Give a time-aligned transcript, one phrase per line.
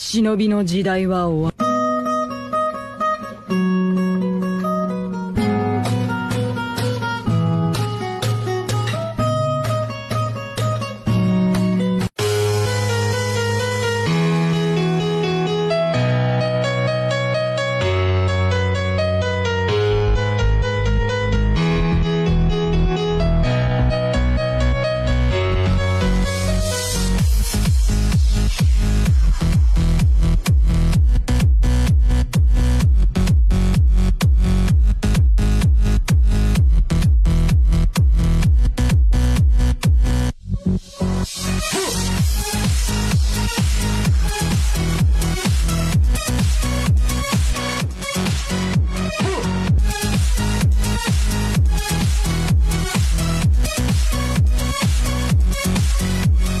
[0.00, 1.77] 忍びの時代は終わ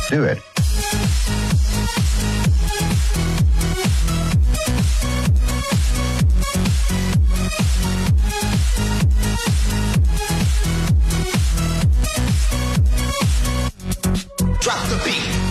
[0.08, 0.38] Do it.
[14.60, 15.47] Drop the beat.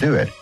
[0.00, 0.39] Do it.